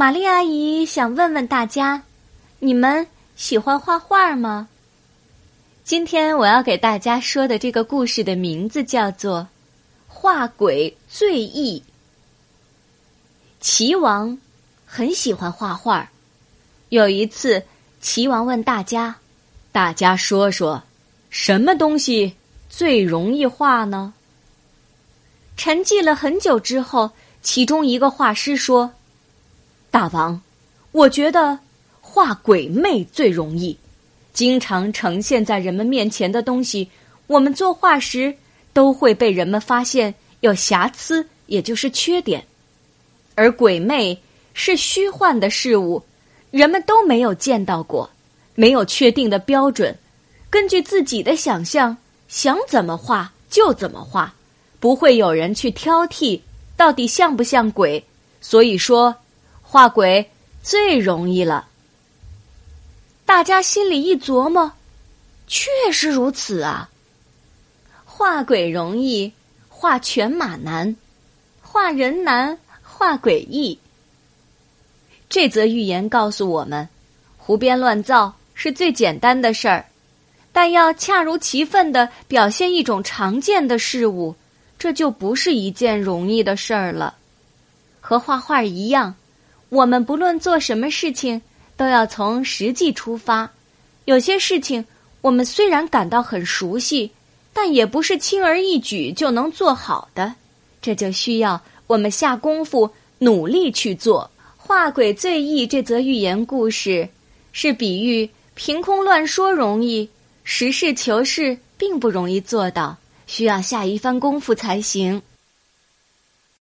[0.00, 2.02] 玛丽阿姨想问问大家：
[2.58, 3.06] 你们
[3.36, 4.66] 喜欢画画吗？
[5.84, 9.40] 今天我要给大家说的这个故事的名字叫做
[10.08, 11.82] 《画鬼醉意》。
[13.60, 14.38] 齐王
[14.86, 16.10] 很喜欢画画，
[16.88, 17.62] 有一次，
[18.00, 19.14] 齐王问大家
[19.70, 20.82] ：“大家说说，
[21.28, 22.34] 什么东西
[22.70, 24.14] 最容易画呢？”
[25.58, 27.10] 沉寂了很久之后，
[27.42, 28.90] 其中一个画师说。
[29.90, 30.40] 大王，
[30.92, 31.58] 我觉得
[32.00, 33.76] 画鬼魅最容易。
[34.32, 36.88] 经常呈现在人们面前的东西，
[37.26, 38.32] 我们作画时
[38.72, 42.44] 都会被人们发现有瑕疵，也就是缺点。
[43.34, 44.16] 而鬼魅
[44.54, 46.00] 是虚幻的事物，
[46.52, 48.08] 人们都没有见到过，
[48.54, 49.98] 没有确定的标准，
[50.48, 51.96] 根据自己的想象，
[52.28, 54.32] 想怎么画就怎么画，
[54.78, 56.40] 不会有人去挑剔
[56.76, 58.02] 到底像不像鬼。
[58.40, 59.12] 所以说。
[59.72, 60.28] 画鬼
[60.64, 61.68] 最容易了，
[63.24, 64.72] 大家心里一琢磨，
[65.46, 66.90] 确实如此啊。
[68.04, 69.32] 画鬼容易，
[69.68, 70.96] 画犬马难，
[71.62, 73.78] 画人难，画鬼易。
[75.28, 76.88] 这则寓言告诉我们，
[77.38, 79.86] 胡编乱造是最简单的事儿，
[80.50, 84.34] 但要恰如其分的表现一种常见的事物，
[84.80, 87.14] 这就不是一件容易的事儿了。
[88.00, 89.14] 和画画一样。
[89.70, 91.40] 我们不论做什么事情，
[91.76, 93.50] 都要从实际出发。
[94.04, 94.84] 有些事情
[95.20, 97.10] 我们虽然感到很熟悉，
[97.52, 100.34] 但也不是轻而易举就能做好的。
[100.82, 104.28] 这就需要我们下功夫，努力去做。
[104.56, 107.08] 画鬼最易这则寓言故事，
[107.52, 110.08] 是比喻凭空乱说容易，
[110.42, 115.22] 实事求是并不容易做到，需要下一番功夫才行。